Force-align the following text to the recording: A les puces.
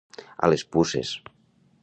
A 0.47 0.49
les 0.53 0.63
puces. 0.77 1.13